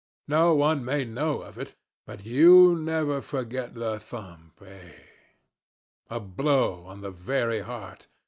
No 0.27 0.55
one 0.55 0.83
may 0.83 1.05
know 1.05 1.43
of 1.43 1.59
it, 1.59 1.75
but 2.07 2.25
you 2.25 2.75
never 2.75 3.21
forget 3.21 3.75
the 3.75 3.99
thump 3.99 4.59
eh? 4.65 4.93
A 6.09 6.19
blow 6.19 6.83
on 6.87 7.01
the 7.01 7.11
very 7.11 7.59
heart. 7.59 8.07